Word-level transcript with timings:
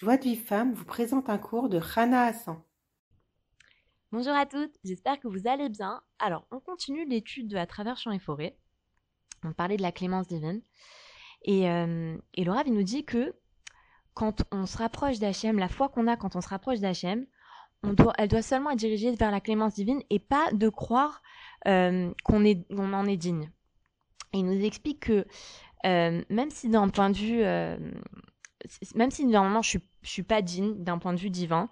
Joie 0.00 0.16
de 0.16 0.22
vie 0.22 0.36
femme 0.36 0.74
vous 0.74 0.84
présente 0.84 1.28
un 1.28 1.38
cours 1.38 1.68
de 1.68 1.76
Rana 1.76 2.26
Hassan. 2.26 2.62
Bonjour 4.12 4.32
à 4.32 4.46
toutes, 4.46 4.76
j'espère 4.84 5.18
que 5.18 5.26
vous 5.26 5.48
allez 5.48 5.68
bien. 5.68 6.00
Alors, 6.20 6.46
on 6.52 6.60
continue 6.60 7.04
l'étude 7.04 7.48
de 7.48 7.56
À 7.56 7.66
travers 7.66 7.96
champs 7.96 8.12
et 8.12 8.20
forêts. 8.20 8.56
On 9.42 9.52
parlait 9.52 9.76
de 9.76 9.82
la 9.82 9.90
clémence 9.90 10.28
divine. 10.28 10.62
Et, 11.42 11.68
euh, 11.68 12.16
et 12.34 12.44
Laura 12.44 12.62
nous 12.62 12.84
dit 12.84 13.04
que 13.04 13.34
quand 14.14 14.44
on 14.52 14.66
se 14.66 14.78
rapproche 14.78 15.18
d'Hachem, 15.18 15.58
la 15.58 15.68
foi 15.68 15.88
qu'on 15.88 16.06
a 16.06 16.16
quand 16.16 16.36
on 16.36 16.40
se 16.40 16.48
rapproche 16.48 16.78
d'Hachem, 16.78 17.26
elle 18.18 18.28
doit 18.28 18.42
seulement 18.42 18.70
être 18.70 18.78
dirigée 18.78 19.10
vers 19.10 19.32
la 19.32 19.40
clémence 19.40 19.74
divine 19.74 20.00
et 20.10 20.20
pas 20.20 20.52
de 20.52 20.68
croire 20.68 21.22
euh, 21.66 22.14
qu'on 22.22 22.44
on 22.70 22.92
en 22.92 23.06
est 23.06 23.16
digne. 23.16 23.50
Et 24.32 24.38
il 24.38 24.46
nous 24.46 24.64
explique 24.64 25.00
que 25.00 25.26
euh, 25.86 26.22
même 26.28 26.50
si 26.52 26.68
d'un 26.68 26.88
point 26.88 27.10
de 27.10 27.16
vue 27.16 27.42
même 28.94 29.10
si 29.10 29.24
normalement 29.26 29.62
je 29.62 29.70
suis, 29.70 29.80
suis 30.02 30.22
pas 30.22 30.42
digne 30.42 30.82
d'un 30.82 30.98
point 30.98 31.12
de 31.12 31.18
vue 31.18 31.30
divin, 31.30 31.68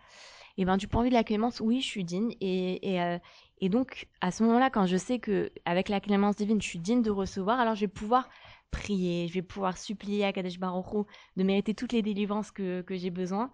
et 0.59 0.65
ben 0.65 0.77
du 0.77 0.89
point 0.89 1.03
de 1.03 1.07
vue 1.07 1.11
de 1.11 1.15
la 1.15 1.25
clémence, 1.25 1.61
oui, 1.61 1.81
je 1.81 1.87
suis 1.87 2.05
digne. 2.05 2.35
Euh, 2.43 3.19
et 3.61 3.69
donc 3.69 4.09
à 4.21 4.31
ce 4.31 4.43
moment-là, 4.45 4.71
quand 4.71 4.87
je 4.87 4.97
sais 4.97 5.19
que 5.19 5.51
avec 5.65 5.89
la 5.89 6.01
clémence 6.01 6.37
divine, 6.37 6.61
je 6.63 6.67
suis 6.67 6.79
digne 6.79 7.03
de 7.03 7.11
recevoir, 7.11 7.61
alors 7.61 7.75
je 7.75 7.83
vais 7.83 7.89
pouvoir 7.89 8.29
prier, 8.71 9.29
je 9.29 9.35
vais 9.35 9.43
pouvoir 9.43 9.77
supplier 9.77 10.25
à 10.25 10.33
Kadesh 10.33 10.59
Baruch 10.59 11.07
de 11.37 11.43
mériter 11.43 11.75
toutes 11.75 11.93
les 11.93 12.03
délivrances 12.03 12.51
que, 12.51 12.85
j'ai 12.89 13.11
besoin. 13.11 13.51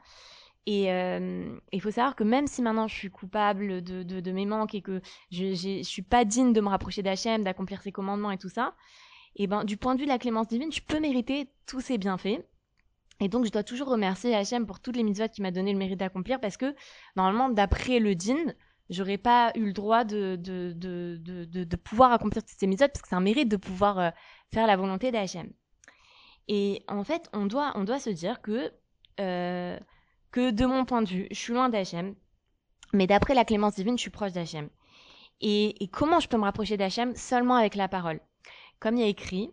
Et 0.66 0.92
euh, 0.92 1.58
il 1.72 1.80
faut 1.80 1.90
savoir 1.90 2.14
que 2.14 2.22
même 2.22 2.46
si 2.46 2.62
maintenant 2.62 2.86
je 2.86 2.94
suis 2.94 3.10
coupable 3.10 3.82
de, 3.82 4.30
mes 4.30 4.46
manques 4.46 4.76
et 4.76 4.80
que 4.80 5.02
je, 5.32 5.54
je 5.54 5.82
suis 5.82 6.02
pas 6.02 6.24
digne 6.24 6.52
de 6.52 6.60
me 6.60 6.68
rapprocher 6.68 7.02
d'Hachem, 7.02 7.42
d'accomplir 7.42 7.82
ses 7.82 7.90
commandements 7.90 8.30
et 8.30 8.38
tout 8.38 8.48
ça, 8.48 8.74
et 9.34 9.48
ben 9.48 9.64
du 9.64 9.76
point 9.76 9.94
de 9.94 10.00
vue 10.00 10.06
de 10.06 10.10
la 10.10 10.18
clémence 10.18 10.48
divine, 10.48 10.70
je 10.70 10.80
peux 10.80 11.00
mériter 11.00 11.48
tous 11.66 11.80
ces 11.80 11.98
bienfaits. 11.98 12.44
Et 13.22 13.28
donc, 13.28 13.44
je 13.44 13.52
dois 13.52 13.62
toujours 13.62 13.86
remercier 13.86 14.34
Hachem 14.34 14.66
pour 14.66 14.80
toutes 14.80 14.96
les 14.96 15.04
mitzvot 15.04 15.28
qui 15.28 15.42
m'a 15.42 15.52
donné 15.52 15.72
le 15.72 15.78
mérite 15.78 16.00
d'accomplir 16.00 16.40
parce 16.40 16.56
que, 16.56 16.74
normalement, 17.14 17.48
d'après 17.48 18.00
le 18.00 18.16
din, 18.16 18.52
j'aurais 18.90 19.16
pas 19.16 19.52
eu 19.54 19.66
le 19.66 19.72
droit 19.72 20.02
de, 20.02 20.34
de, 20.34 20.72
de, 20.74 21.20
de, 21.20 21.62
de 21.62 21.76
pouvoir 21.76 22.10
accomplir 22.10 22.42
toutes 22.42 22.58
ces 22.58 22.66
mitzvot 22.66 22.88
parce 22.88 23.00
que 23.00 23.08
c'est 23.08 23.14
un 23.14 23.20
mérite 23.20 23.48
de 23.48 23.56
pouvoir 23.56 24.00
euh, 24.00 24.10
faire 24.52 24.66
la 24.66 24.76
volonté 24.76 25.12
d'Hachem. 25.12 25.52
Et 26.48 26.82
en 26.88 27.04
fait, 27.04 27.28
on 27.32 27.46
doit, 27.46 27.70
on 27.76 27.84
doit 27.84 28.00
se 28.00 28.10
dire 28.10 28.42
que, 28.42 28.72
euh, 29.20 29.78
que 30.32 30.50
de 30.50 30.66
mon 30.66 30.84
point 30.84 31.02
de 31.02 31.08
vue, 31.08 31.28
je 31.30 31.36
suis 31.36 31.52
loin 31.52 31.68
d'Hachem, 31.68 32.16
mais 32.92 33.06
d'après 33.06 33.34
la 33.34 33.44
clémence 33.44 33.76
divine, 33.76 33.96
je 33.96 34.02
suis 34.02 34.10
proche 34.10 34.32
d'Hachem. 34.32 34.68
Et, 35.40 35.80
et 35.84 35.86
comment 35.86 36.18
je 36.18 36.26
peux 36.26 36.38
me 36.38 36.42
rapprocher 36.42 36.76
d'Hachem 36.76 37.14
Seulement 37.14 37.54
avec 37.54 37.76
la 37.76 37.86
parole. 37.86 38.18
Comme 38.80 38.96
il 38.96 39.02
y 39.02 39.04
a 39.04 39.08
écrit, 39.08 39.52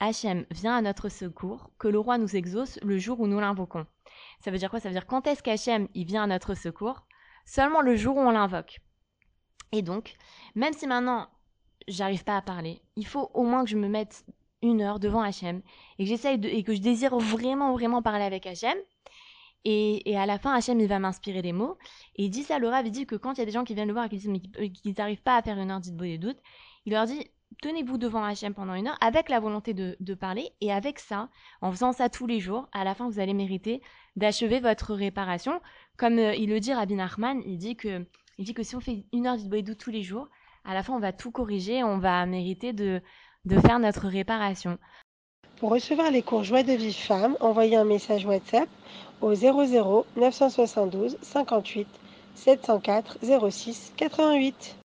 Hachem 0.00 0.46
vient 0.50 0.76
à 0.76 0.82
notre 0.82 1.10
secours, 1.10 1.70
que 1.78 1.86
le 1.86 1.98
roi 1.98 2.18
nous 2.18 2.34
exauce 2.34 2.78
le 2.82 2.98
jour 2.98 3.20
où 3.20 3.26
nous 3.26 3.38
l'invoquons. 3.38 3.86
Ça 4.40 4.50
veut 4.50 4.58
dire 4.58 4.70
quoi? 4.70 4.80
Ça 4.80 4.88
veut 4.88 4.94
dire 4.94 5.06
quand 5.06 5.26
est-ce 5.26 5.42
qu'Hachem 5.42 5.88
il 5.94 6.06
vient 6.06 6.22
à 6.22 6.26
notre 6.26 6.54
secours? 6.54 7.06
Seulement 7.44 7.82
le 7.82 7.96
jour 7.96 8.16
où 8.16 8.20
on 8.20 8.30
l'invoque. 8.30 8.80
Et 9.72 9.82
donc, 9.82 10.16
même 10.54 10.72
si 10.72 10.86
maintenant 10.86 11.28
j'arrive 11.86 12.24
pas 12.24 12.36
à 12.36 12.42
parler, 12.42 12.82
il 12.96 13.06
faut 13.06 13.30
au 13.34 13.44
moins 13.44 13.64
que 13.64 13.70
je 13.70 13.76
me 13.76 13.88
mette 13.88 14.24
une 14.62 14.82
heure 14.82 15.00
devant 15.00 15.22
Hachem 15.22 15.62
et 15.98 16.04
que 16.04 16.46
et 16.46 16.62
que 16.62 16.74
je 16.74 16.80
désire 16.80 17.16
vraiment 17.18 17.72
vraiment 17.72 18.02
parler 18.02 18.24
avec 18.24 18.46
Hachem. 18.46 18.76
Et, 19.66 20.16
à 20.16 20.24
la 20.24 20.38
fin, 20.38 20.54
Hachem 20.54 20.80
il 20.80 20.88
va 20.88 20.98
m'inspirer 20.98 21.42
des 21.42 21.52
mots. 21.52 21.76
Et 22.16 22.24
il 22.24 22.30
dit 22.30 22.44
ça, 22.44 22.58
le 22.58 22.68
Rav, 22.68 22.86
il 22.86 22.92
dit 22.92 23.06
que 23.06 23.16
quand 23.16 23.34
il 23.34 23.40
y 23.40 23.42
a 23.42 23.46
des 23.46 23.52
gens 23.52 23.64
qui 23.64 23.74
viennent 23.74 23.88
le 23.88 23.92
voir 23.92 24.06
et 24.06 24.08
qui 24.08 24.16
disent 24.16 24.40
qu'ils 24.82 24.94
n'arrivent 24.96 25.22
pas 25.22 25.36
à 25.36 25.42
faire 25.42 25.58
une 25.58 25.70
heure 25.70 25.80
d'Idbo 25.80 26.04
des 26.04 26.16
doutes, 26.16 26.38
il 26.86 26.92
leur 26.94 27.04
dit 27.04 27.30
tenez-vous 27.62 27.98
devant 27.98 28.24
Hachem 28.24 28.54
pendant 28.54 28.74
une 28.74 28.88
heure 28.88 28.98
avec 29.00 29.28
la 29.28 29.40
volonté 29.40 29.74
de, 29.74 29.96
de, 30.00 30.14
parler 30.14 30.50
et 30.60 30.72
avec 30.72 30.98
ça, 30.98 31.28
en 31.60 31.70
faisant 31.70 31.92
ça 31.92 32.08
tous 32.08 32.26
les 32.26 32.40
jours, 32.40 32.68
à 32.72 32.84
la 32.84 32.94
fin 32.94 33.08
vous 33.08 33.20
allez 33.20 33.34
mériter 33.34 33.82
d'achever 34.16 34.60
votre 34.60 34.94
réparation. 34.94 35.60
Comme 35.96 36.18
euh, 36.18 36.34
il 36.34 36.50
le 36.50 36.60
dit 36.60 36.72
Rabbi 36.72 36.94
Nachman, 36.94 37.42
il 37.44 37.58
dit 37.58 37.76
que 37.76 38.06
il 38.38 38.44
dit 38.44 38.54
que 38.54 38.62
si 38.62 38.74
on 38.74 38.80
fait 38.80 39.04
une 39.12 39.26
heure 39.26 39.36
d'Idboïdou 39.36 39.74
tous 39.74 39.90
les 39.90 40.02
jours, 40.02 40.28
à 40.64 40.74
la 40.74 40.82
fin 40.82 40.94
on 40.94 41.00
va 41.00 41.12
tout 41.12 41.30
corriger, 41.30 41.84
on 41.84 41.98
va 41.98 42.24
mériter 42.26 42.72
de, 42.72 43.02
de 43.44 43.60
faire 43.60 43.78
notre 43.78 44.06
réparation. 44.08 44.78
Pour 45.56 45.70
recevoir 45.70 46.10
les 46.10 46.22
cours 46.22 46.42
Joie 46.42 46.62
de 46.62 46.72
vie 46.72 46.94
femme, 46.94 47.36
envoyez 47.40 47.76
un 47.76 47.84
message 47.84 48.24
WhatsApp 48.24 48.68
au 49.20 49.34
00 49.34 50.06
972 50.16 51.18
58 51.20 51.86
704 52.34 53.18
06 53.50 53.92
88. 53.96 54.76